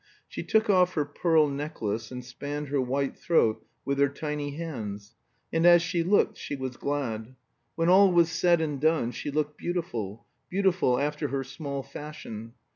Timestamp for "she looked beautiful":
9.11-10.25